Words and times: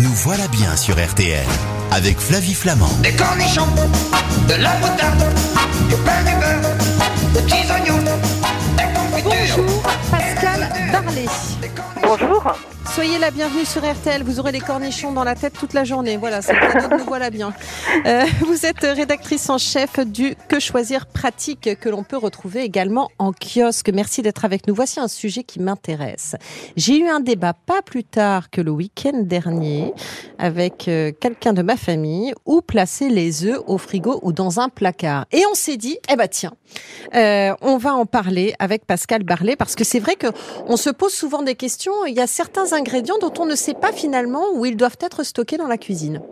Nous 0.00 0.14
voilà 0.14 0.46
bien 0.46 0.76
sur 0.76 0.94
RTL 0.94 1.44
avec 1.90 2.20
Flavie 2.20 2.54
Flamand. 2.54 2.88
Des 3.02 3.16
cornichons, 3.16 3.66
de 4.48 4.54
la 4.54 4.76
moutarde, 4.78 5.24
du 5.88 5.96
pain 5.96 6.22
du 6.22 6.36
beurre, 6.36 7.34
des 7.34 7.40
petits 7.40 7.72
oignons, 7.72 8.04
des 8.76 9.24
confitures. 9.24 9.56
Bonjour 9.56 9.82
Pascal 10.08 10.68
Darley. 10.92 11.26
Bonjour. 12.00 12.77
Soyez 12.94 13.18
la 13.18 13.30
bienvenue 13.30 13.64
sur 13.64 13.82
RTL. 13.88 14.22
Vous 14.24 14.40
aurez 14.40 14.50
les 14.50 14.60
cornichons 14.60 15.12
dans 15.12 15.22
la 15.22 15.34
tête 15.34 15.52
toute 15.52 15.72
la 15.72 15.84
journée. 15.84 16.16
Voilà, 16.16 16.42
c'est 16.42 16.54
nous 16.90 17.04
voilà 17.06 17.30
bien. 17.30 17.52
Euh, 18.06 18.24
vous 18.40 18.66
êtes 18.66 18.80
rédactrice 18.80 19.48
en 19.50 19.58
chef 19.58 20.00
du 20.00 20.34
Que 20.48 20.58
choisir 20.58 21.06
pratique 21.06 21.78
que 21.78 21.88
l'on 21.88 22.02
peut 22.02 22.16
retrouver 22.16 22.62
également 22.62 23.08
en 23.18 23.32
kiosque. 23.32 23.90
Merci 23.94 24.22
d'être 24.22 24.44
avec 24.44 24.66
nous. 24.66 24.74
Voici 24.74 24.98
un 24.98 25.06
sujet 25.06 25.44
qui 25.44 25.60
m'intéresse. 25.60 26.34
J'ai 26.76 26.98
eu 26.98 27.08
un 27.08 27.20
débat 27.20 27.52
pas 27.52 27.82
plus 27.82 28.04
tard 28.04 28.50
que 28.50 28.60
le 28.60 28.70
week-end 28.70 29.20
dernier 29.22 29.92
avec 30.38 30.88
euh, 30.88 31.12
quelqu'un 31.12 31.52
de 31.52 31.62
ma 31.62 31.76
famille 31.76 32.32
où 32.46 32.62
placer 32.62 33.10
les 33.10 33.44
œufs 33.44 33.60
au 33.66 33.78
frigo 33.78 34.18
ou 34.22 34.32
dans 34.32 34.60
un 34.60 34.68
placard. 34.68 35.26
Et 35.30 35.42
on 35.50 35.54
s'est 35.54 35.76
dit, 35.76 35.98
eh 36.10 36.16
ben 36.16 36.28
tiens, 36.28 36.54
euh, 37.14 37.54
on 37.60 37.76
va 37.76 37.94
en 37.94 38.06
parler 38.06 38.54
avec 38.58 38.86
Pascal 38.86 39.22
Barlet 39.22 39.56
parce 39.56 39.74
que 39.74 39.84
c'est 39.84 40.00
vrai 40.00 40.16
que 40.16 40.28
on 40.66 40.76
se 40.76 40.90
pose 40.90 41.12
souvent 41.12 41.42
des 41.42 41.54
questions. 41.54 41.92
Il 42.06 42.14
y 42.14 42.20
a 42.20 42.26
certains 42.26 42.72
ingrédients 42.78 43.18
dont 43.20 43.32
on 43.38 43.46
ne 43.46 43.54
sait 43.54 43.74
pas 43.74 43.92
finalement 43.92 44.44
où 44.54 44.64
ils 44.64 44.76
doivent 44.76 44.98
être 45.00 45.22
stockés 45.22 45.56
dans 45.56 45.68
la 45.68 45.78
cuisine. 45.78 46.22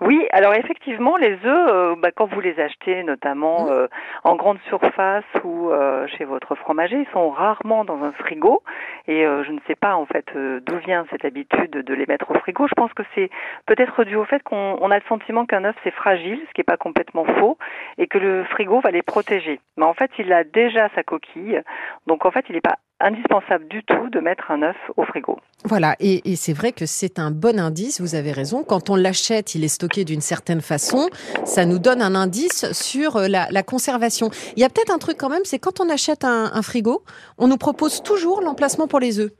Oui, 0.00 0.26
alors 0.32 0.54
effectivement, 0.54 1.16
les 1.16 1.34
œufs, 1.44 1.68
euh, 1.70 1.94
bah, 1.96 2.10
quand 2.10 2.26
vous 2.26 2.40
les 2.40 2.58
achetez, 2.58 3.04
notamment 3.04 3.66
Mmh. 3.66 3.68
euh, 3.70 3.86
en 4.24 4.34
grande 4.34 4.58
surface 4.68 5.24
ou 5.44 5.70
euh, 5.70 6.06
chez 6.08 6.24
votre 6.24 6.56
fromager, 6.56 6.96
ils 6.96 7.12
sont 7.12 7.30
rarement 7.30 7.84
dans 7.84 8.02
un 8.02 8.12
frigo. 8.12 8.62
Et 9.06 9.22
je 9.22 9.52
ne 9.52 9.60
sais 9.66 9.74
pas 9.74 9.96
en 9.96 10.06
fait 10.06 10.26
d'où 10.34 10.76
vient 10.78 11.04
cette 11.10 11.24
habitude 11.26 11.70
de 11.70 11.94
les 11.94 12.06
mettre 12.06 12.30
au 12.30 12.34
frigo. 12.34 12.66
Je 12.66 12.74
pense 12.74 12.92
que 12.94 13.02
c'est 13.14 13.28
peut-être 13.66 14.04
dû 14.04 14.16
au 14.16 14.24
fait 14.24 14.42
qu'on 14.42 14.78
on 14.80 14.90
a 14.90 14.96
le 14.96 15.04
sentiment 15.08 15.44
qu'un 15.44 15.64
œuf 15.64 15.76
c'est 15.84 15.90
fragile, 15.92 16.40
ce 16.48 16.52
qui 16.54 16.60
n'est 16.60 16.64
pas 16.64 16.78
complètement 16.78 17.26
faux, 17.38 17.58
et 17.98 18.06
que 18.06 18.18
le 18.18 18.44
frigo 18.44 18.80
va 18.80 18.90
les 18.90 19.02
protéger. 19.02 19.60
Mais 19.76 19.84
en 19.84 19.92
fait, 19.92 20.10
il 20.18 20.32
a 20.32 20.42
déjà 20.42 20.88
sa 20.94 21.02
coquille, 21.02 21.60
donc 22.06 22.24
en 22.24 22.30
fait, 22.30 22.46
il 22.48 22.54
n'est 22.54 22.62
pas 22.62 22.78
indispensable 23.04 23.68
du 23.68 23.84
tout 23.84 24.08
de 24.10 24.18
mettre 24.18 24.50
un 24.50 24.62
œuf 24.62 24.76
au 24.96 25.04
frigo. 25.04 25.38
Voilà, 25.64 25.94
et, 26.00 26.36
c'est 26.36 26.52
vrai 26.54 26.72
que 26.72 26.86
c'est 26.86 27.18
un 27.18 27.30
bon 27.30 27.60
indice, 27.60 28.00
vous 28.00 28.14
avez 28.14 28.32
raison. 28.32 28.64
Quand 28.64 28.90
on 28.90 28.96
l'achète, 28.96 29.54
il 29.54 29.62
est 29.62 29.68
stocké 29.68 30.04
d'une 30.04 30.20
certaine 30.20 30.60
façon. 30.60 31.08
Ça 31.44 31.66
nous 31.66 31.78
donne 31.78 32.02
un 32.02 32.14
indice 32.14 32.72
sur 32.72 33.16
euh, 33.16 33.28
la, 33.28 33.46
la 33.50 33.62
conservation. 33.62 34.30
Il 34.56 34.60
y 34.60 34.64
a 34.64 34.68
peut-être 34.68 34.92
un 34.92 34.98
truc 34.98 35.18
quand 35.18 35.28
même, 35.28 35.44
c'est 35.44 35.58
quand 35.58 35.80
on 35.80 35.88
achète 35.90 36.24
un, 36.24 36.50
un 36.52 36.62
frigo, 36.62 37.04
on 37.38 37.46
nous 37.46 37.58
propose 37.58 38.02
toujours 38.02 38.40
l'emplacement 38.40 38.88
pour 38.88 39.00
les 39.00 39.20
œufs. 39.20 39.30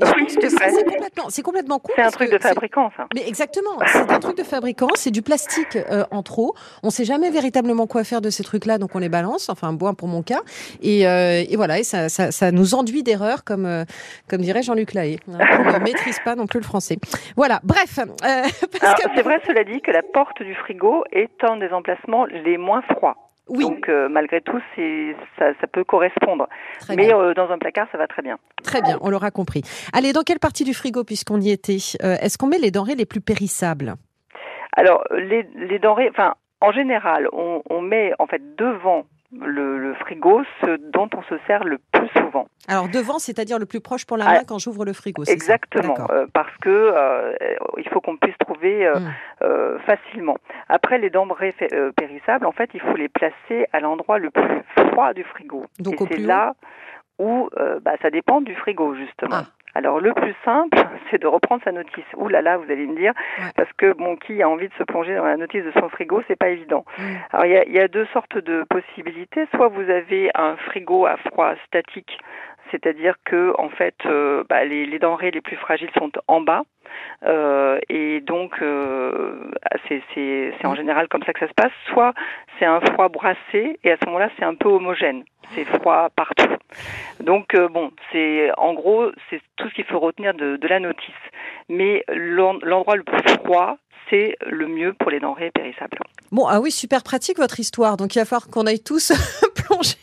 Oui, 0.00 0.26
que 0.26 0.48
c'est 0.48 0.84
complètement, 0.84 1.24
c'est 1.28 1.42
complètement 1.42 1.78
con. 1.78 1.92
C'est 1.94 2.02
un 2.02 2.10
truc 2.10 2.30
que 2.30 2.36
de 2.36 2.42
fabricant, 2.42 2.90
ça. 2.96 3.06
Mais 3.14 3.26
exactement, 3.26 3.78
c'est 3.86 4.10
un 4.10 4.18
truc 4.18 4.36
de 4.36 4.42
fabricant, 4.42 4.88
c'est 4.94 5.10
du 5.10 5.22
plastique 5.22 5.76
euh, 5.76 6.04
en 6.10 6.22
trop. 6.22 6.54
On 6.82 6.90
sait 6.90 7.04
jamais 7.04 7.30
véritablement 7.30 7.86
quoi 7.86 8.04
faire 8.04 8.20
de 8.20 8.30
ces 8.30 8.42
trucs-là, 8.42 8.78
donc 8.78 8.94
on 8.94 8.98
les 8.98 9.08
balance. 9.08 9.48
Enfin, 9.48 9.72
bon 9.72 9.92
pour 9.94 10.08
mon 10.08 10.22
cas. 10.22 10.40
Et, 10.82 11.06
euh, 11.06 11.44
et 11.48 11.56
voilà, 11.56 11.78
et 11.78 11.84
ça, 11.84 12.08
ça, 12.08 12.30
ça 12.30 12.52
nous 12.52 12.74
enduit 12.74 13.02
d'erreurs, 13.02 13.44
comme 13.44 13.66
euh, 13.66 13.84
comme 14.28 14.40
dirait 14.40 14.62
Jean-Luc 14.62 14.94
Lahaye, 14.94 15.18
hein, 15.32 15.38
qui 15.38 15.72
ne 15.72 15.78
maîtrise 15.84 16.18
pas 16.24 16.34
non 16.34 16.46
plus 16.46 16.60
le 16.60 16.64
français. 16.64 16.98
Voilà. 17.36 17.60
Bref, 17.64 17.98
euh, 17.98 18.04
c'est 19.14 19.22
vrai, 19.22 19.40
cela 19.46 19.64
dit, 19.64 19.80
que 19.80 19.90
la 19.90 20.02
porte 20.02 20.42
du 20.42 20.54
frigo 20.54 21.04
est 21.12 21.44
un 21.44 21.56
des 21.56 21.70
emplacements 21.72 22.26
les 22.26 22.58
moins 22.58 22.82
froids. 22.82 23.31
Oui, 23.48 23.64
Donc, 23.64 23.88
euh, 23.88 24.08
malgré 24.08 24.40
tout, 24.40 24.58
ça, 25.38 25.52
ça 25.60 25.66
peut 25.66 25.84
correspondre. 25.84 26.48
très 26.80 26.94
Mais 26.94 27.12
euh, 27.12 27.34
dans 27.34 27.50
un 27.50 27.58
placard, 27.58 27.88
ça 27.90 27.98
va 27.98 28.06
très 28.06 28.22
bien. 28.22 28.38
très 28.62 28.80
bien, 28.82 28.98
on 29.00 29.10
l'aura 29.10 29.30
compris. 29.30 29.62
Allez, 29.92 30.12
dans 30.12 30.22
quelle 30.22 30.38
partie 30.38 30.64
du 30.64 30.74
frigo, 30.74 31.04
puisqu'on 31.04 31.40
y 31.40 31.50
était, 31.50 31.78
euh, 32.02 32.16
est-ce 32.20 32.38
qu'on 32.38 32.46
met 32.46 32.58
les 32.58 32.70
denrées 32.70 32.94
les 32.94 33.06
plus 33.06 33.20
périssables? 33.20 33.94
Alors, 34.76 35.04
les, 35.10 35.46
les 35.56 35.78
denrées, 35.78 36.08
enfin, 36.10 36.34
en 36.60 36.72
général, 36.72 37.28
on, 37.32 37.62
on 37.68 37.80
met 37.80 38.12
en 38.18 38.26
fait 38.26 38.40
devant 38.56 39.04
le, 39.40 39.78
le 39.78 39.94
frigo 39.94 40.42
ce 40.62 40.76
dont 40.90 41.08
on 41.16 41.22
se 41.22 41.34
sert 41.46 41.64
le 41.64 41.78
plus 41.92 42.08
souvent. 42.18 42.46
Alors 42.68 42.88
devant, 42.88 43.18
c'est-à-dire 43.18 43.58
le 43.58 43.66
plus 43.66 43.80
proche 43.80 44.04
pour 44.04 44.16
la 44.16 44.26
Ah, 44.28 44.32
main 44.34 44.44
quand 44.46 44.58
j'ouvre 44.58 44.84
le 44.84 44.92
frigo. 44.92 45.24
c'est 45.24 45.30
ça? 45.32 45.34
Exactement, 45.54 45.94
D'accord. 45.94 46.10
euh, 46.10 46.26
parce 46.32 46.54
que 46.60 46.68
euh, 46.70 47.32
il 47.78 47.88
faut 47.88 48.00
qu'on 48.00 48.16
puisse 48.16 48.36
trouver 48.38 48.86
euh, 48.86 48.98
Mm. 49.00 49.78
facilement. 49.86 50.36
Après, 50.68 50.98
les 50.98 51.10
denrées 51.10 51.54
périssables, 51.96 52.46
en 52.46 52.52
fait, 52.52 52.70
il 52.74 52.80
faut 52.80 52.94
les 52.96 53.08
placer 53.08 53.66
à 53.72 53.80
l'endroit 53.80 54.18
le 54.18 54.30
plus 54.30 54.62
froid 54.90 55.12
du 55.14 55.24
frigo. 55.24 55.64
Donc 55.80 56.00
Et 56.02 56.06
c'est 56.08 56.16
là 56.18 56.54
où 57.18 57.48
bah, 57.82 57.92
ça 58.02 58.10
dépend 58.10 58.40
du 58.40 58.54
frigo 58.54 58.94
justement. 58.94 59.36
Ah. 59.42 59.46
Alors 59.74 60.00
le 60.00 60.12
plus 60.12 60.34
simple, 60.44 60.78
c'est 61.10 61.20
de 61.20 61.26
reprendre 61.26 61.62
sa 61.64 61.72
notice. 61.72 62.04
Ouh 62.16 62.28
là 62.28 62.42
là, 62.42 62.56
vous 62.58 62.70
allez 62.70 62.86
me 62.86 62.96
dire, 62.96 63.12
parce 63.56 63.72
que 63.74 63.92
bon, 63.94 64.16
qui 64.16 64.42
a 64.42 64.48
envie 64.48 64.68
de 64.68 64.74
se 64.74 64.84
plonger 64.84 65.14
dans 65.14 65.24
la 65.24 65.36
notice 65.36 65.64
de 65.64 65.72
son 65.72 65.88
frigo, 65.88 66.22
c'est 66.28 66.36
pas 66.36 66.48
évident. 66.50 66.84
Mm. 66.98 67.02
Alors 67.32 67.46
il 67.46 67.52
y 67.52 67.56
a, 67.56 67.64
il 67.64 67.72
y 67.72 67.80
a 67.80 67.88
deux 67.88 68.06
sortes 68.12 68.36
de 68.38 68.64
possibilités. 68.68 69.46
Soit 69.54 69.68
vous 69.68 69.88
avez 69.90 70.30
un 70.34 70.56
frigo 70.56 71.06
à 71.06 71.16
froid 71.16 71.54
statique, 71.66 72.18
c'est-à-dire 72.70 73.14
que 73.24 73.54
en 73.58 73.68
fait, 73.70 73.94
euh, 74.06 74.44
bah, 74.48 74.64
les, 74.64 74.86
les 74.86 74.98
denrées 74.98 75.30
les 75.30 75.40
plus 75.40 75.56
fragiles 75.56 75.90
sont 75.98 76.10
en 76.28 76.40
bas. 76.40 76.62
Euh, 77.24 77.78
et 77.88 78.20
donc, 78.20 78.60
euh, 78.60 79.50
c'est- 79.88 80.02
c'est 80.14 80.66
en 80.66 80.74
général 80.74 81.08
comme 81.08 81.22
ça 81.22 81.32
que 81.32 81.40
ça 81.40 81.48
se 81.48 81.54
passe. 81.54 81.72
Soit 81.86 82.12
c'est 82.58 82.66
un 82.66 82.80
froid 82.80 83.08
brassé, 83.08 83.78
et 83.82 83.92
à 83.92 83.96
ce 83.96 84.04
moment-là, 84.06 84.28
c'est 84.38 84.44
un 84.44 84.54
peu 84.54 84.68
homogène. 84.68 85.24
C'est 85.54 85.64
froid 85.64 86.08
partout. 86.14 86.51
Donc, 87.20 87.54
euh, 87.54 87.68
bon, 87.68 87.90
c'est 88.10 88.50
en 88.58 88.74
gros, 88.74 89.10
c'est 89.30 89.40
tout 89.56 89.68
ce 89.68 89.74
qu'il 89.74 89.84
faut 89.84 90.00
retenir 90.00 90.34
de, 90.34 90.56
de 90.56 90.68
la 90.68 90.80
notice. 90.80 91.10
Mais 91.68 92.04
l'en- 92.08 92.58
l'endroit 92.62 92.96
le 92.96 93.02
plus 93.04 93.22
froid, 93.44 93.76
c'est 94.10 94.36
le 94.46 94.66
mieux 94.66 94.92
pour 94.94 95.10
les 95.10 95.20
denrées 95.20 95.50
périssables. 95.50 95.98
Bon, 96.30 96.46
ah 96.46 96.60
oui, 96.60 96.70
super 96.70 97.02
pratique 97.02 97.38
votre 97.38 97.60
histoire. 97.60 97.96
Donc 97.96 98.14
il 98.14 98.18
va 98.18 98.24
falloir 98.24 98.48
qu'on 98.48 98.66
aille 98.66 98.82
tous 98.82 99.12
plonger 99.54 99.96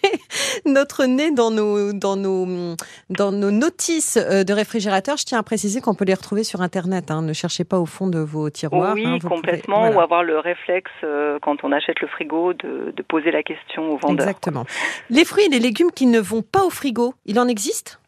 notre 0.66 1.06
nez 1.06 1.32
dans 1.32 1.52
nos, 1.52 1.94
dans 1.94 2.16
nos, 2.16 2.76
dans 3.10 3.32
nos 3.32 3.52
notices 3.52 4.18
euh, 4.18 4.44
de 4.44 4.54
réfrigérateur. 4.54 5.18
Je 5.18 5.26
tiens 5.26 5.40
à 5.40 5.44
préciser 5.44 5.82
qu'on 5.82 5.96
peut 5.96 6.06
les 6.06 6.14
retrouver 6.14 6.44
sur 6.44 6.62
Internet. 6.62 7.12
hein. 7.12 7.22
Ne 7.22 7.34
cherchez 7.34 7.64
pas 7.64 7.80
au 7.80 7.86
fond 7.86 8.08
de 8.08 8.20
vos 8.20 8.50
tiroirs. 8.50 8.94
oui, 8.96 9.06
hein. 9.06 9.18
Pouvez- 9.20 9.36
complètement. 9.36 9.80
voilà. 9.82 9.96
Ou 9.98 10.02
avoir 10.02 10.24
le 10.24 10.40
réflexe, 10.40 10.92
euh, 11.04 11.40
quand 11.42 11.64
on 11.64 11.72
achète 11.72 12.00
le 12.02 12.08
frigo, 12.08 12.54
de, 12.54 12.94
de 12.96 13.02
poser 13.04 13.32
la 13.32 13.44
question 13.44 13.90
au 13.92 13.98
vendeur. 13.98 14.28
Exactement. 14.28 14.66
Les 15.10 15.26
fruits 15.26 15.46
et 15.46 15.50
les 15.50 15.60
légumes 15.60 15.92
qui 15.92 16.06
ne 16.06 16.20
vont 16.20 16.42
pas 16.42 16.64
au 16.64 16.70
frigo, 16.70 17.14
il 17.26 17.40
en 17.40 17.48
existe? 17.48 17.99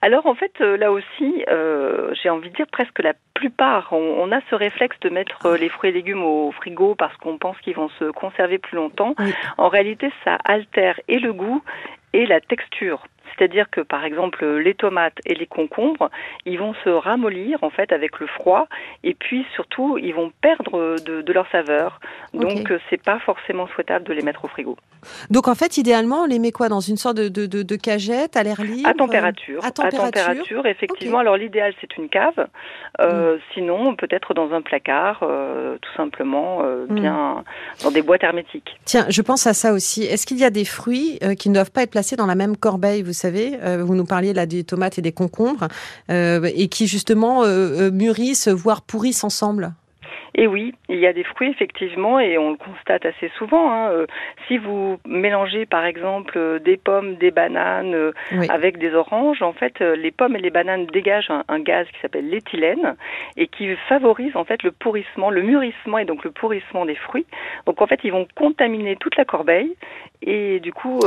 Alors 0.00 0.26
en 0.26 0.34
fait, 0.34 0.52
euh, 0.60 0.76
là 0.76 0.92
aussi, 0.92 1.44
euh, 1.48 2.14
j'ai 2.22 2.30
envie 2.30 2.50
de 2.50 2.54
dire 2.56 2.66
presque 2.70 3.00
la 3.00 3.14
plupart, 3.34 3.88
on, 3.92 3.96
on 3.96 4.32
a 4.32 4.40
ce 4.48 4.54
réflexe 4.54 4.98
de 5.00 5.08
mettre 5.08 5.46
euh, 5.46 5.56
les 5.56 5.68
fruits 5.68 5.90
et 5.90 5.92
légumes 5.92 6.22
au 6.22 6.52
frigo 6.52 6.94
parce 6.94 7.16
qu'on 7.16 7.38
pense 7.38 7.58
qu'ils 7.60 7.74
vont 7.74 7.88
se 7.98 8.10
conserver 8.10 8.58
plus 8.58 8.76
longtemps. 8.76 9.14
Oui. 9.18 9.32
En 9.56 9.68
réalité, 9.68 10.10
ça 10.24 10.38
altère 10.44 11.00
et 11.08 11.18
le 11.18 11.32
goût 11.32 11.62
et 12.12 12.26
la 12.26 12.40
texture. 12.40 13.04
C'est-à-dire 13.38 13.70
que 13.70 13.80
par 13.80 14.04
exemple 14.04 14.44
les 14.46 14.74
tomates 14.74 15.18
et 15.24 15.34
les 15.34 15.46
concombres, 15.46 16.10
ils 16.44 16.58
vont 16.58 16.74
se 16.84 16.88
ramollir 16.90 17.62
en 17.62 17.70
fait 17.70 17.92
avec 17.92 18.18
le 18.18 18.26
froid 18.26 18.66
et 19.04 19.14
puis 19.14 19.46
surtout 19.54 19.96
ils 19.98 20.12
vont 20.14 20.32
perdre 20.40 20.96
de, 21.00 21.22
de 21.22 21.32
leur 21.32 21.48
saveur. 21.50 22.00
Donc 22.34 22.58
Ok. 22.60 22.70
euh, 22.72 22.78
c'est 22.90 23.02
pas 23.02 23.18
forcément 23.20 23.68
souhaitable 23.68 24.04
de 24.04 24.12
les 24.12 24.22
mettre 24.22 24.44
au 24.44 24.48
frigo. 24.48 24.76
Donc 25.30 25.46
en 25.46 25.54
fait, 25.54 25.76
idéalement, 25.78 26.22
on 26.22 26.26
les 26.26 26.40
met 26.40 26.50
quoi? 26.50 26.68
Dans 26.68 26.80
une 26.80 26.96
sorte 26.96 27.16
de, 27.16 27.28
de, 27.28 27.46
de, 27.46 27.62
de 27.62 27.76
cagette 27.76 28.36
à 28.36 28.42
l'air 28.42 28.60
libre? 28.62 28.88
À 28.88 28.94
température. 28.94 29.64
À 29.64 29.70
température. 29.70 30.66
effectivement. 30.66 31.18
Alors 31.18 31.36
l'idéal 31.36 31.72
c'est 31.80 31.96
une 31.96 32.08
cave. 32.08 32.46
Euh, 33.00 33.38
Sinon 33.54 33.94
peut-être 33.94 34.34
dans 34.34 34.52
un 34.52 34.60
placard, 34.62 35.20
euh, 35.22 35.76
tout 35.80 35.92
simplement, 35.96 36.62
euh, 36.64 36.86
Mm. 36.88 36.94
bien 36.94 37.44
dans 37.82 37.90
des 37.90 38.02
boîtes 38.02 38.24
hermétiques. 38.24 38.78
Tiens, 38.84 39.06
je 39.08 39.22
pense 39.22 39.46
à 39.46 39.52
ça 39.54 39.72
aussi. 39.72 40.02
Est-ce 40.04 40.26
qu'il 40.26 40.38
y 40.38 40.44
a 40.44 40.50
des 40.50 40.64
fruits 40.64 41.18
qui 41.38 41.48
ne 41.50 41.54
doivent 41.54 41.70
pas 41.70 41.82
être 41.82 41.90
placés 41.90 42.16
dans 42.16 42.26
la 42.26 42.34
même 42.34 42.56
corbeille? 42.56 43.02
Vous 43.02 43.12
savez, 43.12 43.27
euh, 43.36 43.82
vous 43.84 43.94
nous 43.94 44.04
parliez 44.06 44.32
là 44.32 44.46
des 44.46 44.64
tomates 44.64 44.98
et 44.98 45.02
des 45.02 45.12
concombres, 45.12 45.68
euh, 46.10 46.48
et 46.54 46.68
qui 46.68 46.86
justement 46.86 47.44
euh, 47.44 47.90
mûrissent, 47.90 48.48
voire 48.48 48.82
pourrissent 48.82 49.24
ensemble. 49.24 49.72
Et 50.34 50.46
oui, 50.46 50.72
il 50.88 50.98
y 50.98 51.06
a 51.06 51.12
des 51.12 51.24
fruits 51.24 51.48
effectivement, 51.50 52.20
et 52.20 52.38
on 52.38 52.50
le 52.52 52.56
constate 52.56 53.04
assez 53.04 53.28
souvent. 53.38 53.72
hein, 53.72 53.90
euh, 53.90 54.06
si 54.46 54.56
vous 54.58 54.98
mélangez 55.04 55.66
par 55.66 55.84
exemple 55.84 56.34
euh, 56.36 56.58
des 56.60 56.76
pommes, 56.76 57.16
des 57.16 57.32
bananes 57.32 57.94
euh, 57.94 58.12
Oui. 58.32 58.46
avec 58.48 58.78
des 58.78 58.94
oranges, 58.94 59.42
en 59.42 59.52
fait, 59.52 59.80
les 59.80 60.12
pommes 60.12 60.36
et 60.36 60.40
les 60.40 60.50
bananes 60.50 60.86
dégagent 60.86 61.30
un, 61.30 61.42
un 61.48 61.58
gaz 61.58 61.86
qui 61.88 61.98
s'appelle 62.00 62.28
l'éthylène 62.28 62.94
et 63.36 63.48
qui 63.48 63.74
favorise 63.88 64.36
en 64.36 64.44
fait 64.44 64.62
le 64.62 64.70
pourrissement, 64.70 65.30
le 65.30 65.42
mûrissement 65.42 65.98
et 65.98 66.04
donc 66.04 66.22
le 66.22 66.30
pourrissement 66.30 66.84
des 66.84 66.94
fruits. 66.94 67.26
Donc 67.66 67.82
en 67.82 67.86
fait, 67.88 68.00
ils 68.04 68.12
vont 68.12 68.28
contaminer 68.36 68.94
toute 68.96 69.16
la 69.16 69.24
corbeille 69.24 69.74
et 70.22 70.60
du 70.60 70.72
coup, 70.72 71.00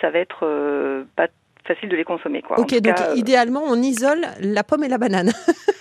ça 0.00 0.10
va 0.10 0.18
être 0.18 1.04
pas 1.16 1.26
facile 1.74 1.88
de 1.88 1.96
les 1.96 2.04
consommer. 2.04 2.42
Quoi. 2.42 2.58
Ok, 2.58 2.74
donc 2.80 2.94
cas, 2.94 3.10
euh, 3.10 3.16
idéalement, 3.16 3.62
on 3.64 3.80
isole 3.80 4.26
la 4.40 4.64
pomme 4.64 4.84
et 4.84 4.88
la 4.88 4.98
banane. 4.98 5.32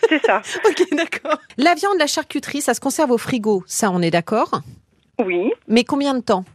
c'est 0.08 0.24
ça. 0.26 0.42
ok, 0.66 0.84
d'accord. 0.92 1.40
La 1.58 1.74
viande, 1.74 1.98
la 1.98 2.08
charcuterie, 2.08 2.62
ça 2.62 2.74
se 2.74 2.80
conserve 2.80 3.12
au 3.12 3.18
frigo, 3.18 3.64
ça, 3.66 3.92
on 3.92 4.02
est 4.02 4.12
d'accord? 4.12 4.62
Oui. 5.24 5.52
Mais 5.68 5.84
combien 5.84 6.14
de 6.14 6.22
temps? 6.22 6.46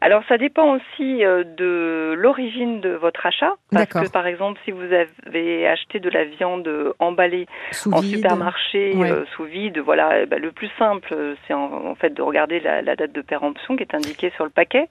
Alors 0.00 0.22
ça 0.28 0.38
dépend 0.38 0.76
aussi 0.76 1.24
euh, 1.24 1.42
de 1.44 2.14
l'origine 2.16 2.80
de 2.80 2.90
votre 2.90 3.26
achat. 3.26 3.54
Parce 3.72 3.86
que 3.88 4.10
par 4.12 4.26
exemple, 4.26 4.60
si 4.64 4.70
vous 4.70 4.86
avez 5.26 5.66
acheté 5.66 5.98
de 5.98 6.08
la 6.08 6.24
viande 6.24 6.68
emballée 6.98 7.46
Sous 7.72 7.92
en 7.92 8.00
vide. 8.00 8.16
supermarché 8.16 8.94
Ouais. 8.94 9.10
euh, 9.10 9.24
sous 9.34 9.44
vide, 9.44 9.78
voilà, 9.78 10.22
eh 10.22 10.26
ben, 10.26 10.40
le 10.40 10.52
plus 10.52 10.70
simple, 10.78 11.08
euh, 11.12 11.34
c'est 11.46 11.54
en, 11.54 11.86
en 11.86 11.94
fait 11.94 12.14
de 12.14 12.22
regarder 12.22 12.60
la, 12.60 12.80
la 12.80 12.96
date 12.96 13.12
de 13.12 13.20
péremption 13.22 13.76
qui 13.76 13.82
est 13.82 13.94
indiquée 13.94 14.30
sur 14.36 14.44
le 14.44 14.50
paquet. 14.50 14.88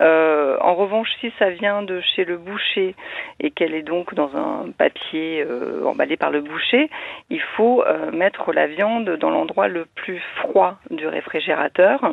Euh, 0.00 0.56
en 0.60 0.74
revanche, 0.74 1.08
si 1.20 1.32
ça 1.38 1.50
vient 1.50 1.82
de 1.82 2.00
chez 2.14 2.24
le 2.24 2.36
boucher 2.36 2.94
et 3.40 3.50
qu'elle 3.50 3.74
est 3.74 3.82
donc 3.82 4.14
dans 4.14 4.30
un 4.36 4.70
papier 4.76 5.44
euh, 5.48 5.84
emballé 5.86 6.16
par 6.16 6.30
le 6.30 6.40
boucher, 6.40 6.90
il 7.30 7.40
faut 7.56 7.84
mettre 8.12 8.52
la 8.52 8.66
viande 8.66 9.08
dans 9.18 9.30
l'endroit 9.30 9.68
le 9.68 9.86
plus 9.94 10.20
froid 10.36 10.76
du 10.90 11.06
réfrigérateur 11.06 12.12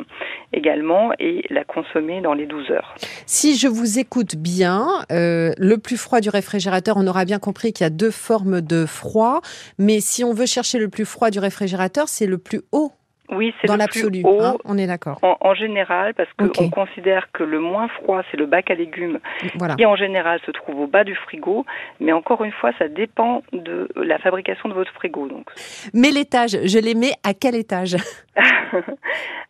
également 0.52 1.12
et 1.18 1.44
la 1.50 1.64
consommer 1.64 2.20
dans 2.20 2.29
les 2.34 2.46
12 2.46 2.70
heures. 2.70 2.94
Si 3.26 3.56
je 3.56 3.68
vous 3.68 3.98
écoute 3.98 4.36
bien, 4.36 4.86
euh, 5.12 5.52
le 5.58 5.78
plus 5.78 5.96
froid 5.96 6.20
du 6.20 6.28
réfrigérateur, 6.30 6.96
on 6.96 7.06
aura 7.06 7.24
bien 7.24 7.38
compris 7.38 7.72
qu'il 7.72 7.84
y 7.84 7.86
a 7.86 7.90
deux 7.90 8.10
formes 8.10 8.60
de 8.60 8.86
froid, 8.86 9.40
mais 9.78 10.00
si 10.00 10.24
on 10.24 10.32
veut 10.32 10.46
chercher 10.46 10.78
le 10.78 10.88
plus 10.88 11.04
froid 11.04 11.30
du 11.30 11.38
réfrigérateur, 11.38 12.08
c'est 12.08 12.26
le 12.26 12.38
plus 12.38 12.62
haut 12.72 12.92
Oui, 13.30 13.54
c'est 13.60 13.66
dans 13.68 13.76
le 13.76 13.86
plus 13.86 14.02
l'absolu. 14.02 14.22
haut 14.24 14.42
hein, 14.42 14.56
on 14.64 14.76
est 14.76 14.86
d'accord. 14.88 15.18
en, 15.22 15.36
en 15.40 15.54
général 15.54 16.14
parce 16.14 16.28
qu'on 16.38 16.68
considère 16.70 17.28
que 17.32 17.42
le 17.44 17.60
moins 17.60 17.88
froid, 17.88 18.22
c'est 18.30 18.36
le 18.36 18.46
bac 18.46 18.70
à 18.70 18.74
légumes 18.74 19.18
Voilà. 19.56 19.74
qui 19.76 19.86
en 19.86 19.94
général 19.96 20.40
se 20.46 20.50
trouve 20.50 20.80
au 20.80 20.86
bas 20.88 21.04
du 21.04 21.14
frigo, 21.14 21.64
mais 22.00 22.12
encore 22.12 22.42
une 22.44 22.52
fois, 22.52 22.72
ça 22.78 22.88
dépend 22.88 23.42
de 23.52 23.88
la 23.96 24.18
fabrication 24.18 24.68
de 24.68 24.74
votre 24.74 24.92
frigo. 24.92 25.28
Donc, 25.28 25.46
Mais 25.94 26.10
l'étage, 26.10 26.58
je 26.64 26.78
les 26.78 26.94
mets 26.94 27.12
à 27.22 27.34
quel 27.34 27.54
étage? 27.54 27.96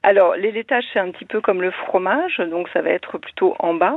alors 0.03 0.35
les 0.35 0.51
laitages 0.53 0.85
c'est 0.93 0.99
un 0.99 1.11
petit 1.11 1.25
peu 1.25 1.41
comme 1.41 1.61
le 1.61 1.71
fromage, 1.71 2.39
donc 2.51 2.69
ça 2.73 2.81
va 2.83 2.91
être 2.91 3.19
plutôt 3.19 3.55
en 3.59 3.75
bas. 3.75 3.97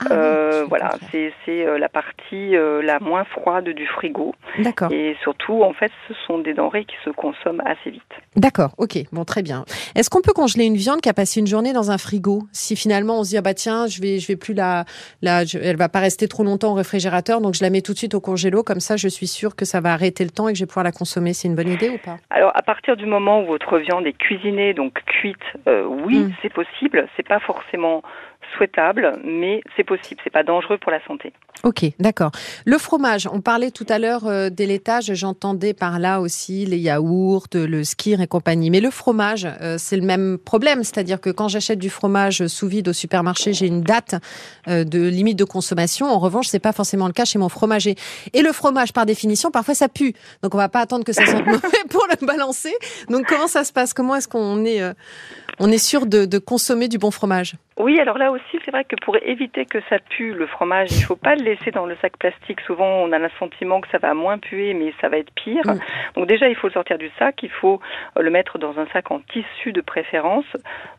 Ah, 0.00 0.04
Euh, 0.12 0.62
oui, 0.62 0.68
voilà, 0.68 0.96
c'est 1.12 1.32
euh, 1.48 1.78
la 1.78 1.88
partie 1.88 2.56
euh, 2.56 2.82
la 2.82 2.98
moins 3.00 3.24
froide 3.24 3.68
du 3.68 3.86
frigo, 3.86 4.34
D'accord. 4.58 4.90
et 4.92 5.16
surtout 5.22 5.62
en 5.62 5.72
fait, 5.72 5.92
ce 6.08 6.14
sont 6.26 6.38
des 6.38 6.54
denrées 6.54 6.84
qui 6.84 6.96
se 7.04 7.10
consomment 7.10 7.62
assez 7.64 7.90
vite. 7.90 8.02
D'accord, 8.36 8.72
ok, 8.78 8.98
bon, 9.12 9.24
très 9.24 9.42
bien. 9.42 9.64
Est-ce 9.94 10.10
qu'on 10.10 10.20
peut 10.22 10.32
congeler 10.32 10.64
une 10.64 10.74
viande 10.76 11.00
qui 11.00 11.08
a 11.08 11.14
passé 11.14 11.38
une 11.40 11.46
journée 11.46 11.72
dans 11.72 11.90
un 11.92 11.98
frigo 11.98 12.42
Si 12.52 12.74
finalement 12.74 13.20
on 13.20 13.24
se 13.24 13.30
dit, 13.30 13.36
ah 13.38 13.42
bah 13.42 13.54
tiens, 13.54 13.86
je 13.86 14.00
vais, 14.02 14.18
je 14.18 14.26
vais 14.26 14.36
plus 14.36 14.54
la, 14.54 14.84
la 15.22 15.44
je- 15.44 15.58
elle 15.58 15.76
va 15.76 15.88
pas 15.88 16.00
rester 16.00 16.26
trop 16.26 16.42
longtemps 16.42 16.72
au 16.72 16.74
réfrigérateur, 16.74 17.40
donc 17.40 17.54
je 17.54 17.62
la 17.62 17.70
mets 17.70 17.80
tout 17.80 17.92
de 17.92 17.98
suite 17.98 18.14
au 18.14 18.20
congélo, 18.20 18.62
comme 18.64 18.80
ça 18.80 18.96
je 18.96 19.06
suis 19.08 19.28
sûre 19.28 19.54
que 19.54 19.64
ça 19.64 19.80
va 19.80 19.92
arrêter 19.92 20.24
le 20.24 20.30
temps 20.30 20.48
et 20.48 20.52
que 20.52 20.58
je 20.58 20.64
vais 20.64 20.68
pouvoir 20.68 20.84
la 20.84 20.92
consommer. 20.92 21.32
C'est 21.32 21.46
une 21.48 21.54
bonne 21.54 21.70
idée 21.70 21.88
ou 21.90 21.98
pas? 21.98 22.16
Alors, 22.30 22.50
à 22.56 22.62
partir 22.62 22.96
du 22.96 23.06
moment 23.06 23.40
où 23.42 23.46
votre 23.46 23.78
viande 23.78 24.06
est 24.06 24.18
cuisinée, 24.18 24.74
donc 24.74 24.94
cuite, 25.06 25.36
oui, 25.66 26.18
Mm. 26.18 26.32
c'est 26.42 26.52
possible. 26.52 27.06
C'est 27.16 27.26
pas 27.26 27.40
forcément 27.40 28.02
souhaitable, 28.56 29.18
mais 29.24 29.62
c'est 29.76 29.84
possible. 29.84 30.20
C'est 30.24 30.32
pas 30.32 30.42
dangereux 30.42 30.78
pour 30.78 30.92
la 30.92 31.04
santé. 31.06 31.32
Ok, 31.62 31.84
d'accord. 31.98 32.30
Le 32.66 32.76
fromage, 32.76 33.26
on 33.32 33.40
parlait 33.40 33.70
tout 33.70 33.86
à 33.88 33.98
l'heure 33.98 34.26
euh, 34.26 34.50
des 34.50 34.66
laitages, 34.66 35.14
j'entendais 35.14 35.72
par 35.72 35.98
là 35.98 36.20
aussi 36.20 36.66
les 36.66 36.78
yaourts, 36.78 37.46
le 37.54 37.84
skir 37.84 38.20
et 38.20 38.26
compagnie. 38.26 38.70
Mais 38.70 38.80
le 38.80 38.90
fromage, 38.90 39.48
euh, 39.62 39.76
c'est 39.78 39.96
le 39.96 40.04
même 40.04 40.36
problème, 40.36 40.84
c'est-à-dire 40.84 41.20
que 41.20 41.30
quand 41.30 41.48
j'achète 41.48 41.78
du 41.78 41.88
fromage 41.88 42.46
sous 42.48 42.68
vide 42.68 42.88
au 42.88 42.92
supermarché, 42.92 43.54
j'ai 43.54 43.66
une 43.66 43.82
date 43.82 44.16
euh, 44.68 44.84
de 44.84 45.08
limite 45.08 45.38
de 45.38 45.44
consommation. 45.44 46.06
En 46.06 46.18
revanche, 46.18 46.48
c'est 46.48 46.58
pas 46.58 46.72
forcément 46.72 47.06
le 47.06 47.14
cas 47.14 47.24
chez 47.24 47.38
mon 47.38 47.48
fromager. 47.48 47.94
Et 48.34 48.42
le 48.42 48.52
fromage, 48.52 48.92
par 48.92 49.06
définition, 49.06 49.50
parfois 49.50 49.74
ça 49.74 49.88
pue. 49.88 50.12
Donc 50.42 50.54
on 50.54 50.58
va 50.58 50.68
pas 50.68 50.80
attendre 50.80 51.04
que 51.04 51.12
ça 51.12 51.24
sente 51.24 51.46
mauvais 51.46 51.84
pour 51.88 52.06
le 52.10 52.26
balancer. 52.26 52.74
Donc 53.08 53.26
comment 53.26 53.46
ça 53.46 53.64
se 53.64 53.72
passe? 53.72 53.94
Comment 53.94 54.16
est-ce 54.16 54.28
qu'on 54.28 54.66
est, 54.66 54.82
on 55.60 55.70
est 55.70 55.78
sûr 55.78 56.04
de, 56.04 56.26
de 56.26 56.38
consommer 56.38 56.88
du 56.88 56.98
bon 56.98 57.10
fromage? 57.10 57.54
Oui, 57.76 57.98
alors 57.98 58.18
là 58.18 58.30
aussi, 58.30 58.60
c'est 58.64 58.70
vrai 58.70 58.84
que 58.84 58.94
pour 59.02 59.16
éviter 59.16 59.66
que 59.66 59.78
ça 59.90 59.98
pue 59.98 60.32
le 60.32 60.46
fromage, 60.46 60.92
il 60.92 61.02
faut 61.02 61.16
pas 61.16 61.34
le 61.34 61.42
laisser 61.42 61.72
dans 61.72 61.86
le 61.86 61.96
sac 62.00 62.16
plastique. 62.16 62.60
Souvent, 62.60 62.86
on 62.86 63.10
a 63.10 63.18
le 63.18 63.28
sentiment 63.40 63.80
que 63.80 63.88
ça 63.90 63.98
va 63.98 64.14
moins 64.14 64.38
puer, 64.38 64.74
mais 64.74 64.94
ça 65.00 65.08
va 65.08 65.18
être 65.18 65.32
pire. 65.34 65.64
Donc 66.14 66.28
déjà, 66.28 66.48
il 66.48 66.54
faut 66.54 66.68
le 66.68 66.72
sortir 66.72 66.98
du 66.98 67.10
sac. 67.18 67.42
Il 67.42 67.50
faut 67.50 67.80
euh, 68.16 68.22
le 68.22 68.30
mettre 68.30 68.58
dans 68.58 68.78
un 68.78 68.86
sac 68.92 69.10
en 69.10 69.18
tissu 69.18 69.72
de 69.72 69.80
préférence, 69.80 70.44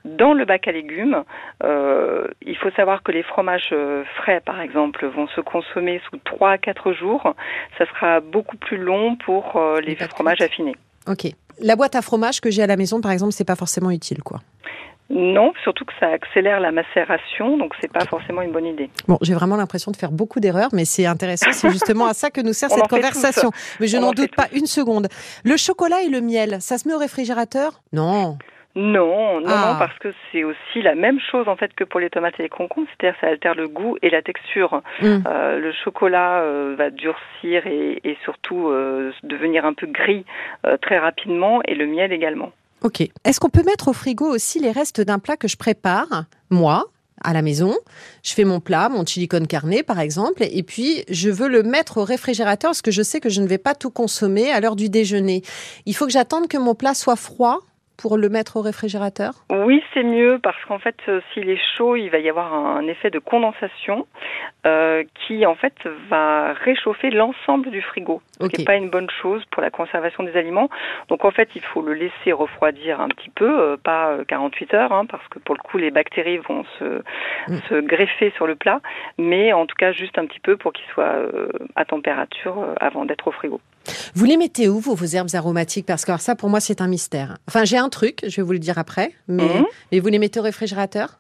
dans 0.04 0.34
le 0.34 0.44
bac 0.44 0.68
à 0.68 0.74
légumes. 0.74 1.24
Euh, 1.64 2.28
il 2.42 2.58
faut 2.58 2.72
savoir 2.72 3.04
que 3.04 3.14
les 3.14 3.24
fromages 3.24 3.70
euh, 3.72 4.04
frais, 4.18 4.42
par 4.46 4.60
exemple, 4.60 5.06
vont 5.06 5.30
se 5.30 5.40
consommer 5.40 6.02
sous 6.10 6.18
3 6.26 6.52
à 6.52 6.58
4 6.58 6.92
jours. 6.92 7.36
Ça 7.78 7.86
sera 7.86 8.20
beaucoup 8.20 8.58
plus 8.58 8.78
long 8.78 9.16
pour 9.16 9.62
les 9.82 9.96
fromages 9.96 10.42
affinés. 10.42 10.76
Ok. 11.08 11.32
La 11.62 11.78
boîte 11.78 11.96
à 11.96 12.02
fromage 12.02 12.42
que 12.42 12.52
j'ai 12.52 12.64
à 12.64 12.68
la 12.68 12.76
maison, 12.76 13.00
par 13.00 13.12
exemple, 13.12 13.32
c'est 13.32 13.46
pas 13.46 13.56
forcément 13.56 13.92
utile, 13.92 14.22
quoi. 14.24 14.42
Non, 15.10 15.54
surtout 15.64 15.86
que 15.86 15.94
ça 16.00 16.08
accélère 16.08 16.60
la 16.60 16.72
macération, 16.72 17.58
donc 17.58 17.74
c'est 17.80 17.92
pas 17.92 18.06
forcément 18.06 18.42
une 18.42 18.52
bonne 18.52 18.66
idée. 18.66 18.90
Bon, 19.08 19.18
j'ai 19.22 19.36
vraiment 19.36 19.56
l'impression 19.56 19.92
de 19.92 19.98
faire 19.98 20.12
beaucoup 20.12 20.40
d'erreurs, 20.40 20.70
mais 20.74 20.84
c'est 20.86 21.06
intéressant. 21.06 21.52
C'est 21.52 21.70
justement 21.70 22.08
à 22.08 22.14
ça 22.14 22.32
que 22.32 22.42
nous 22.42 22.54
sert 22.54 22.70
cette 22.72 22.88
conversation. 22.88 23.52
Mais 23.80 23.88
je 23.88 23.98
n'en 23.98 24.12
doute 24.14 24.36
pas 24.36 24.48
une 24.54 24.66
seconde. 24.66 25.08
Le 25.44 25.58
chocolat 25.58 26.02
et 26.02 26.10
le 26.10 26.22
miel, 26.22 26.58
ça 26.60 26.78
se 26.80 26.88
met 26.88 26.96
au 26.96 26.98
réfrigérateur? 26.98 27.82
Non. 27.94 28.38
Non, 28.78 29.40
non, 29.40 29.48
Ah. 29.48 29.72
non, 29.74 29.80
parce 29.80 29.98
que 30.00 30.14
c'est 30.32 30.44
aussi 30.44 30.82
la 30.82 30.96
même 30.96 31.18
chose 31.32 31.48
en 31.48 31.56
fait 31.56 31.74
que 31.76 31.86
pour 31.86 32.02
les 32.02 32.10
tomates 32.10 32.34
et 32.40 32.44
les 32.44 32.50
concombres, 32.50 32.88
c'est-à-dire 33.00 33.18
ça 33.22 33.28
altère 33.28 33.56
le 33.56 33.70
goût 33.70 33.96
et 34.02 34.10
la 34.10 34.22
texture. 34.22 34.82
Hum. 35.02 35.24
Euh, 35.28 35.60
le 35.60 35.72
chocolat 35.72 36.40
euh, 36.42 36.76
va 36.78 36.90
durcir 36.90 37.66
et, 37.68 38.02
et 38.04 38.18
surtout 38.26 38.68
euh, 38.68 39.14
devenir 39.24 39.66
un 39.66 39.74
peu 39.74 39.88
gris 39.88 40.26
très 40.82 40.98
rapidement, 41.00 41.62
et 41.68 41.76
le 41.76 41.86
miel 41.88 42.12
également. 42.12 42.52
Ok. 42.82 43.02
Est-ce 43.24 43.40
qu'on 43.40 43.50
peut 43.50 43.64
mettre 43.64 43.88
au 43.88 43.94
frigo 43.94 44.26
aussi 44.26 44.60
les 44.60 44.72
restes 44.72 45.02
d'un 45.02 45.20
plat 45.20 45.38
que 45.38 45.48
je 45.48 45.58
prépare, 45.58 46.26
moi, 46.50 46.86
à 47.24 47.34
la 47.34 47.42
maison? 47.42 47.76
Je 48.24 48.34
fais 48.34 48.44
mon 48.44 48.60
plat, 48.60 48.90
mon 48.90 49.06
chili 49.06 49.28
con 49.28 49.46
carne, 49.46 49.84
par 49.84 50.00
exemple, 50.00 50.44
et 50.44 50.64
puis 50.64 51.04
je 51.10 51.30
veux 51.30 51.48
le 51.48 51.64
mettre 51.64 51.98
au 51.98 52.04
réfrigérateur 52.04 52.70
parce 52.70 52.82
que 52.82 52.92
je 52.92 53.02
sais 53.02 53.20
que 53.20 53.30
je 53.30 53.42
ne 53.42 53.48
vais 53.48 53.58
pas 53.58 53.76
tout 53.76 53.90
consommer 53.90 54.52
à 54.52 54.60
l'heure 54.60 54.76
du 54.76 54.90
déjeuner. 54.90 55.42
Il 55.86 55.96
faut 55.96 56.06
que 56.06 56.12
j'attende 56.12 56.48
que 56.48 56.58
mon 56.58 56.76
plat 56.76 56.94
soit 56.94 57.16
froid 57.16 57.62
pour 57.98 58.18
le 58.18 58.30
mettre 58.30 58.58
au 58.58 58.62
réfrigérateur 58.62 59.34
Oui, 59.50 59.82
c'est 59.94 60.04
mieux 60.04 60.40
parce 60.42 60.58
qu'en 60.66 60.80
fait, 60.80 60.96
euh, 61.08 61.22
s'il 61.34 61.50
est 61.50 61.60
chaud, 61.78 61.96
il 61.96 62.10
va 62.10 62.20
y 62.20 62.30
avoir 62.30 62.54
un 62.54 62.86
effet 62.88 63.10
de 63.10 63.20
condensation 63.20 64.06
euh, 64.66 65.04
qui 65.28 65.46
en 65.46 65.56
fait 65.56 65.74
va 66.10 66.54
réchauffer 66.54 67.10
l'ensemble 67.12 67.70
du 67.72 67.82
frigo. 67.82 68.22
Ce 68.34 68.40
qui 68.40 68.46
Ok. 68.46 68.58
n'est 68.60 68.66
pas 68.66 68.76
une 68.76 68.90
bonne 68.90 69.10
chose 69.22 69.44
pour 69.52 69.62
la 69.62 69.70
conservation 69.70 70.24
des 70.24 70.36
aliments. 70.36 70.70
Donc 71.10 71.24
en 71.26 71.32
fait, 71.32 71.50
il 71.56 71.62
faut 71.62 71.82
le 71.82 71.94
laisser 71.94 72.32
refroidir 72.32 73.00
un 73.02 73.08
petit 73.10 73.30
peu, 73.30 73.60
euh, 73.60 73.78
pas 73.78 74.10
euh, 74.12 74.24
48 74.28 74.74
heures, 74.74 74.92
hein, 74.92 75.06
parce 75.06 75.26
que 75.30 75.40
pour 75.40 75.56
le 75.56 75.62
coup, 75.62 75.78
les 75.78 75.92
bactéries 75.92 76.38
vont 76.38 76.64
se, 76.80 77.02
Mm. 77.48 77.58
se 77.70 77.76
greffer 77.82 78.32
sur 78.36 78.48
le 78.48 78.56
plat, 78.56 78.82
mais 79.20 79.54
en 79.54 79.66
tout 79.68 79.76
cas 79.76 79.92
juste 79.92 80.18
un 80.18 80.26
petit 80.26 80.40
peu 80.40 80.58
pour 80.58 80.74
qu'il 80.74 80.86
soit 80.94 81.04
euh, 81.04 81.50
à 81.76 81.86
température 81.86 82.56
avant 82.80 83.06
d'être 83.06 83.28
au 83.28 83.32
frigo. 83.32 83.62
Vous 84.16 84.26
les 84.26 84.38
mettez 84.38 84.68
où, 84.70 84.80
vous, 84.80 84.96
vos 84.96 85.06
herbes 85.06 85.30
aromatiques? 85.34 85.86
Parce 85.86 86.06
que 86.06 86.12
alors, 86.12 86.22
ça, 86.22 86.36
pour 86.36 86.50
moi, 86.50 86.60
c'est 86.60 86.82
un 86.82 86.88
mystère. 86.88 87.38
Enfin, 87.48 87.66
j'ai 87.66 87.78
un 87.78 87.90
truc, 87.90 88.22
je 88.28 88.36
vais 88.38 88.42
vous 88.42 88.52
le 88.54 88.60
dire 88.60 88.78
après, 88.78 89.12
mais, 89.28 89.44
Mhm. 89.60 89.66
mais 89.92 90.00
vous 90.00 90.08
les 90.08 90.20
mettez 90.20 90.40
au 90.40 90.44
réfrigérateur? 90.44 91.20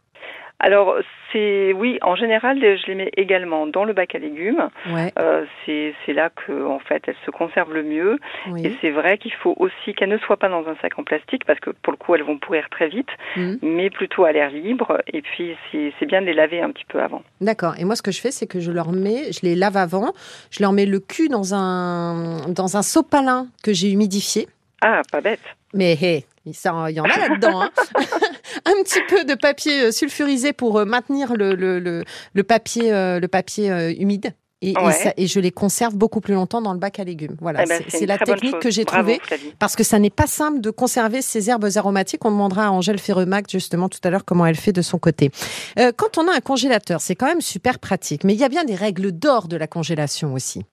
Alors 0.60 0.96
c'est 1.34 1.74
oui, 1.74 2.00
en 2.02 2.16
général, 2.16 2.58
je 2.62 2.88
les 2.88 2.96
mets 2.96 3.12
également 3.18 3.68
dans 3.68 3.84
le 3.84 3.92
bac 3.94 4.16
à 4.16 4.20
légumes. 4.20 4.70
Ouais, 4.90 5.12
Euh, 5.20 5.46
c'est 5.66 5.94
c'est 6.06 6.14
là 6.14 6.30
que 6.30 6.66
en 6.66 6.80
fait 6.80 7.04
elles 7.08 7.16
se 7.26 7.32
conservent 7.32 7.74
le 7.74 7.84
mieux 7.84 8.18
et 8.64 8.72
c'est 8.80 8.92
vrai 8.92 9.18
qu'il 9.18 9.34
faut 9.34 9.54
aussi 9.58 9.94
qu'elles 9.94 10.10
ne 10.10 10.18
soient 10.20 10.38
pas 10.38 10.48
dans 10.50 10.66
un 10.68 10.76
sac 10.82 10.98
en 10.98 11.04
plastique 11.04 11.44
parce 11.46 11.60
que 11.60 11.72
pour 11.72 11.92
le 11.92 11.98
coup 11.98 12.16
elles 12.16 12.24
vont 12.24 12.38
pourrir 12.38 12.68
très 12.70 12.88
vite 12.88 13.10
Mhm. 13.36 13.60
mais 13.64 13.90
plutôt 13.90 14.24
à 14.24 14.32
l'air 14.32 14.50
libre 14.50 15.02
et 15.12 15.22
puis 15.22 15.56
c'est 15.72 15.92
c'est 16.00 16.06
bien 16.06 16.22
de 16.22 16.26
les 16.28 16.34
laver 16.34 16.62
un 16.62 16.72
petit 16.72 16.86
peu 16.86 17.02
avant. 17.02 17.22
D'accord. 17.42 17.74
Et 17.78 17.84
moi, 17.84 17.96
ce 17.98 18.02
que 18.02 18.12
je 18.12 18.22
fais, 18.22 18.32
c'est 18.32 18.48
que 18.48 18.60
je 18.62 18.72
leur 18.72 18.92
mets, 18.94 19.32
je 19.34 19.42
les 19.44 19.56
lave 19.56 19.76
avant, 19.78 20.14
je 20.52 20.62
leur 20.64 20.72
mets 20.72 20.86
le 20.86 21.00
cul 21.00 21.28
dans 21.28 21.54
un, 21.54 22.48
dans 22.50 22.78
un 22.78 22.82
sopalin 22.82 23.48
que 23.64 23.74
j'ai 23.74 23.92
humidifié. 23.92 24.48
Ah, 24.82 25.02
pas 25.12 25.20
bête. 25.22 25.42
Mais 25.74 25.94
hey, 26.02 26.26
il 26.46 26.96
y 26.96 27.00
en 27.00 27.04
a 27.06 27.18
là-dedans. 27.18 27.62
hein. 27.64 27.72
un 28.66 28.84
petit 28.84 29.00
peu 29.10 29.24
de 29.26 29.34
papier 29.36 29.82
euh, 29.86 29.92
sulfurisé 29.92 30.54
pour 30.54 30.78
euh, 30.80 30.86
maintenir 30.86 31.34
le, 31.36 31.56
le, 31.56 31.80
le, 31.80 32.04
le 32.34 32.44
papier, 32.44 32.92
le 32.92 33.28
papier 33.28 33.72
euh, 33.72 33.94
humide. 33.98 34.34
Et, 34.62 34.72
et 34.72 34.78
Ouais. 34.80 34.94
ça- 34.94 35.14
et 35.18 35.28
je 35.28 35.40
les 35.40 35.52
conserve 35.52 35.96
beaucoup 35.96 36.22
plus 36.22 36.34
longtemps 36.34 36.62
dans 36.62 36.72
le 36.74 36.80
bac 36.80 37.00
à 37.00 37.04
légumes. 37.04 37.36
Voilà, 37.42 37.64
Eh 37.64 37.68
ben, 37.68 37.82
c'est- 37.90 38.06
la 38.06 38.18
technique 38.18 38.58
que 38.60 38.72
j'ai 38.72 38.86
trouvée. 38.86 39.20
Parce 39.60 39.76
que 39.76 39.84
ça 39.84 40.00
n'est 40.00 40.10
pas 40.10 40.28
simple 40.28 40.62
de 40.62 40.72
conserver 40.72 41.22
ces 41.22 41.50
herbes 41.50 41.68
aromatiques. 41.76 42.24
On 42.26 42.32
demandera 42.32 42.68
à 42.68 42.72
Angèle 42.72 42.98
Ferremac 42.98 43.46
justement 43.52 43.90
tout 43.90 44.00
à 44.04 44.10
l'heure 44.10 44.24
comment 44.26 44.46
elle 44.46 44.56
fait 44.56 44.72
de 44.72 44.82
son 44.82 44.98
côté. 44.98 45.30
Euh, 45.78 45.92
quand 45.96 46.18
on 46.18 46.28
a 46.30 46.34
un 46.36 46.40
congélateur, 46.40 47.02
c'est 47.02 47.16
quand 47.16 47.28
même 47.28 47.42
super 47.42 47.80
pratique. 47.80 48.24
Mais 48.24 48.34
il 48.34 48.40
y 48.40 48.44
a 48.46 48.50
bien 48.50 48.64
des 48.64 48.76
règles 48.76 49.12
d'or 49.12 49.48
de 49.50 49.58
la 49.58 49.68
congélation 49.68 50.34
aussi. 50.34 50.64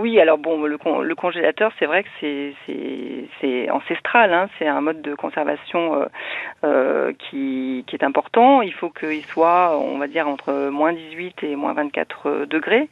Oui, 0.00 0.18
alors 0.18 0.38
bon, 0.38 0.62
le, 0.64 0.78
con- 0.78 1.00
le 1.02 1.14
congélateur, 1.14 1.72
c'est 1.78 1.84
vrai 1.84 2.02
que 2.04 2.08
c'est 2.20 2.54
c'est 2.64 3.24
c'est 3.40 3.70
ancestral, 3.70 4.32
hein, 4.32 4.48
c'est 4.58 4.66
un 4.66 4.80
mode 4.80 5.02
de 5.02 5.14
conservation 5.14 6.00
euh, 6.00 6.06
euh, 6.64 7.12
qui 7.18 7.84
est 7.92 8.02
important. 8.02 8.62
Il 8.62 8.72
faut 8.72 8.88
qu'il 8.88 9.24
soit, 9.26 9.76
on 9.78 9.98
va 9.98 10.06
dire, 10.08 10.26
entre 10.26 10.70
moins 10.70 10.94
18 10.94 11.42
et 11.42 11.54
moins 11.54 11.74
24 11.74 12.46
degrés. 12.46 12.88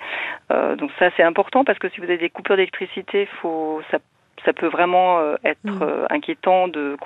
Euh, 0.53 0.77
donc 0.77 0.91
ça, 0.99 1.09
c'est 1.17 1.23
important 1.23 1.65
parce 1.65 1.79
que 1.79 1.89
si 1.89 1.99
vous 2.01 2.05
avez 2.05 2.19
des 2.19 2.29
coupures 2.31 2.57
d'électricité, 2.57 3.27
faut 3.41 3.81
ça 3.91 3.99
ça 4.45 4.53
peut 4.53 4.69
vraiment 4.69 5.19
euh, 5.21 5.35
être 5.45 5.59
Mm. 5.65 5.83
euh, 5.83 6.07
inquiétant 6.11 6.69
de, 6.69 6.97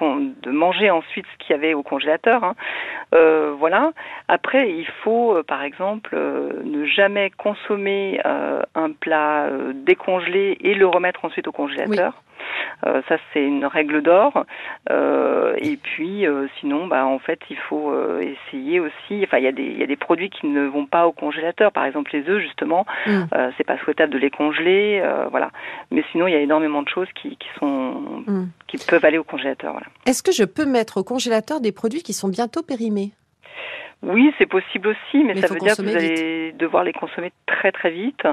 de 0.42 0.50
manger 0.50 0.90
ensuite 0.90 1.24
ce 1.32 1.38
qu'il 1.44 1.54
y 1.56 1.58
avait 1.58 1.74
au 1.74 1.82
congélateur. 1.82 2.44
hein. 2.44 2.54
Euh, 3.14 3.54
voilà. 3.58 3.92
Après, 4.28 4.70
il 4.70 4.86
faut, 5.02 5.36
euh, 5.36 5.42
par 5.42 5.62
exemple, 5.62 6.16
ne 6.64 6.84
jamais 6.84 7.30
consommer 7.30 8.20
un 8.74 8.90
plat 8.92 9.48
décongelé 9.74 10.56
et 10.60 10.74
le 10.74 10.86
remettre 10.86 11.24
ensuite 11.24 11.48
au 11.48 11.52
congélateur. 11.52 12.22
Ça, 13.08 13.16
c'est 13.32 13.42
une 13.44 13.64
règle 13.66 14.02
d'or. 14.02 14.44
Euh, 14.90 15.54
et 15.58 15.76
puis, 15.76 16.26
euh, 16.26 16.46
sinon, 16.58 16.86
bah, 16.86 17.06
en 17.06 17.18
fait, 17.18 17.38
il 17.50 17.56
faut 17.56 17.90
euh, 17.92 18.20
essayer 18.20 18.80
aussi. 18.80 19.22
Enfin, 19.24 19.38
il 19.38 19.44
y, 19.44 19.46
a 19.48 19.52
des- 19.52 19.62
il 19.62 19.78
y 19.78 19.82
a 19.82 19.86
des 19.86 19.96
produits 19.96 20.30
qui 20.30 20.46
ne 20.46 20.66
vont 20.66 20.86
pas 20.86 21.06
au 21.06 21.12
congélateur. 21.12 21.70
Par 21.72 21.84
exemple, 21.84 22.10
les 22.12 22.28
œufs, 22.28 22.40
justement, 22.42 22.84
Mm. 23.06 23.22
euh, 23.34 23.50
c'est 23.56 23.64
pas 23.64 23.78
souhaitable 23.78 24.12
de 24.12 24.18
les 24.18 24.30
congeler. 24.30 25.00
euh, 25.02 25.26
voilà. 25.30 25.50
Mais 25.90 26.04
sinon, 26.12 26.26
il 26.26 26.32
y 26.32 26.36
a 26.36 26.40
énormément 26.40 26.82
de 26.82 26.88
choses 26.88 27.08
qui, 27.14 27.36
qui 27.36 27.48
sont 27.58 27.92
Mm. 28.26 28.46
qui 28.66 28.78
peuvent 28.78 29.04
aller 29.04 29.18
au 29.18 29.24
congélateur. 29.24 29.72
Voilà. 29.72 29.86
Est-ce 30.06 30.22
que 30.22 30.32
je 30.32 30.44
peux 30.44 30.64
mettre 30.66 30.98
au 30.98 31.04
congélateur 31.04 31.60
des 31.60 31.72
produits 31.72 32.02
qui 32.02 32.12
sont 32.12 32.28
bientôt 32.28 32.62
périmés? 32.62 33.12
Oui, 34.02 34.32
c'est 34.36 34.46
possible 34.46 34.88
aussi, 34.88 35.24
mais, 35.24 35.34
Mais 35.34 35.40
ça 35.40 35.54
veut 35.54 35.60
dire 35.60 35.76
que 35.76 35.82
vous 35.82 35.96
allez 35.96 36.52
devoir 36.52 36.82
les 36.82 36.92
consommer 36.92 37.32
très 37.46 37.70
très 37.70 37.90
vite. 37.90 38.26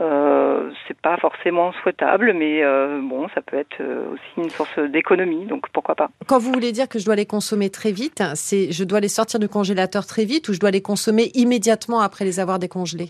Euh, 0.00 0.70
c'est 0.86 0.96
pas 0.96 1.16
forcément 1.16 1.72
souhaitable, 1.82 2.32
mais 2.34 2.62
euh, 2.62 3.00
bon, 3.02 3.28
ça 3.34 3.42
peut 3.42 3.58
être 3.58 3.80
euh, 3.80 4.12
aussi 4.12 4.22
une 4.36 4.50
source 4.50 4.78
d'économie, 4.78 5.46
donc 5.46 5.68
pourquoi 5.72 5.96
pas. 5.96 6.08
Quand 6.28 6.38
vous 6.38 6.52
voulez 6.52 6.70
dire 6.70 6.88
que 6.88 7.00
je 7.00 7.04
dois 7.04 7.16
les 7.16 7.26
consommer 7.26 7.68
très 7.68 7.90
vite, 7.90 8.22
c'est 8.34 8.70
je 8.70 8.84
dois 8.84 9.00
les 9.00 9.08
sortir 9.08 9.40
du 9.40 9.48
congélateur 9.48 10.06
très 10.06 10.24
vite 10.24 10.48
ou 10.48 10.52
je 10.52 10.60
dois 10.60 10.70
les 10.70 10.82
consommer 10.82 11.30
immédiatement 11.34 12.00
après 12.00 12.24
les 12.24 12.38
avoir 12.38 12.60
décongelés? 12.60 13.08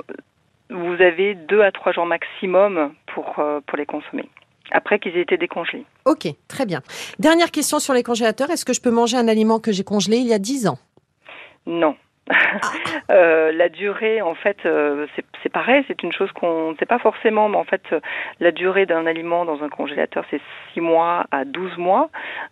Vous 0.70 1.02
avez 1.02 1.34
deux 1.34 1.60
à 1.60 1.72
trois 1.72 1.92
jours 1.92 2.06
maximum 2.06 2.92
pour 3.14 3.38
euh, 3.38 3.60
pour 3.66 3.76
les 3.76 3.86
consommer 3.86 4.28
après 4.70 4.98
qu'ils 4.98 5.16
aient 5.16 5.22
été 5.22 5.36
décongelés. 5.36 5.84
Ok, 6.04 6.28
très 6.46 6.66
bien. 6.66 6.82
Dernière 7.18 7.50
question 7.50 7.78
sur 7.78 7.94
les 7.94 8.02
congélateurs. 8.02 8.50
Est-ce 8.50 8.64
que 8.64 8.72
je 8.72 8.80
peux 8.80 8.90
manger 8.90 9.16
un 9.16 9.28
aliment 9.28 9.60
que 9.60 9.72
j'ai 9.72 9.84
congelé 9.84 10.18
il 10.18 10.26
y 10.26 10.34
a 10.34 10.38
10 10.38 10.68
ans? 10.68 10.78
Non. 11.66 11.96
Euh, 13.10 13.52
la 13.52 13.70
durée, 13.70 14.20
en 14.20 14.34
fait, 14.34 14.58
euh, 14.66 15.06
c'est 15.16 15.24
c'est 15.42 15.48
pareil, 15.48 15.82
c'est 15.88 16.02
une 16.02 16.12
chose 16.12 16.30
qu'on 16.32 16.72
ne 16.72 16.76
sait 16.76 16.84
pas 16.84 16.98
forcément, 16.98 17.48
mais 17.48 17.56
en 17.56 17.64
fait, 17.64 17.80
euh, 17.92 18.00
la 18.38 18.50
durée 18.50 18.84
d'un 18.84 19.06
aliment 19.06 19.46
dans 19.46 19.62
un 19.62 19.70
congélateur, 19.70 20.24
c'est 20.30 20.40
6 20.74 20.82
mois 20.82 21.24
à 21.30 21.46
12 21.46 21.78
mois. 21.78 22.10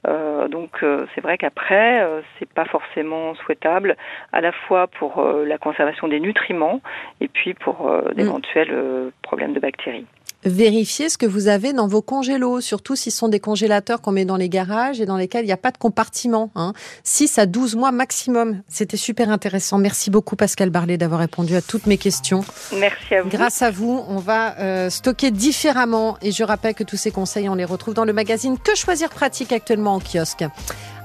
Euh, 0.08 0.48
donc, 0.48 0.82
euh, 0.82 1.06
c'est 1.14 1.20
vrai 1.20 1.36
qu'après, 1.36 2.00
euh, 2.02 2.22
c'est 2.38 2.48
pas 2.50 2.64
forcément 2.64 3.34
souhaitable, 3.34 3.96
à 4.32 4.40
la 4.40 4.52
fois 4.52 4.86
pour 4.86 5.18
euh, 5.18 5.44
la 5.44 5.58
conservation 5.58 6.08
des 6.08 6.20
nutriments 6.20 6.80
et 7.20 7.28
puis 7.28 7.52
pour 7.52 7.88
euh, 7.90 8.12
d'éventuels 8.14 8.72
euh, 8.72 9.10
problèmes 9.22 9.52
de 9.52 9.60
bactéries. 9.60 10.06
Vérifiez 10.46 11.08
ce 11.08 11.18
que 11.18 11.26
vous 11.26 11.48
avez 11.48 11.72
dans 11.72 11.88
vos 11.88 12.02
congélos, 12.02 12.60
surtout 12.60 12.94
si 12.94 13.10
ce 13.10 13.18
sont 13.18 13.26
des 13.26 13.40
congélateurs 13.40 14.00
qu'on 14.00 14.12
met 14.12 14.24
dans 14.24 14.36
les 14.36 14.48
garages 14.48 15.00
et 15.00 15.04
dans 15.04 15.16
lesquels 15.16 15.42
il 15.42 15.48
n'y 15.48 15.52
a 15.52 15.56
pas 15.56 15.72
de 15.72 15.76
compartiment. 15.76 16.52
Hein. 16.54 16.72
6 17.02 17.40
à 17.40 17.46
12 17.46 17.74
mois 17.74 17.90
maximum. 17.90 18.62
C'était 18.68 18.96
super 18.96 19.28
intéressant. 19.30 19.78
Merci 19.78 20.08
beaucoup 20.08 20.36
Pascal 20.36 20.70
Barlet 20.70 20.98
d'avoir 20.98 21.18
répondu 21.18 21.56
à 21.56 21.62
toutes 21.62 21.86
mes 21.86 21.98
questions. 21.98 22.44
Merci 22.72 23.16
à 23.16 23.22
vous. 23.22 23.28
Grâce 23.28 23.60
à 23.60 23.72
vous, 23.72 24.04
on 24.08 24.18
va 24.18 24.56
euh, 24.60 24.88
stocker 24.88 25.32
différemment 25.32 26.16
et 26.22 26.30
je 26.30 26.44
rappelle 26.44 26.74
que 26.74 26.84
tous 26.84 26.96
ces 26.96 27.10
conseils, 27.10 27.48
on 27.48 27.56
les 27.56 27.64
retrouve 27.64 27.94
dans 27.94 28.04
le 28.04 28.12
magazine 28.12 28.56
Que 28.56 28.76
choisir 28.76 29.10
pratique 29.10 29.50
actuellement 29.50 29.96
en 29.96 30.00
kiosque. 30.00 30.44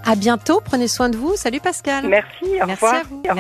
À 0.06 0.16
bientôt, 0.16 0.62
prenez 0.64 0.88
soin 0.88 1.10
de 1.10 1.18
vous. 1.18 1.36
Salut 1.36 1.60
Pascal. 1.60 2.08
Merci, 2.08 2.62
au 2.62 2.66
Merci 2.66 2.86
à 2.86 3.04
vous. 3.10 3.24
Au. 3.30 3.36